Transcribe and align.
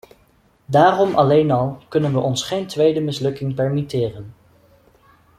Daarom 0.65 1.15
alleen 1.15 1.51
al 1.51 1.79
kunnen 1.87 2.13
we 2.13 2.19
ons 2.19 2.43
geen 2.43 2.67
tweede 2.67 2.99
mislukking 3.01 3.55
permitteren. 3.55 4.33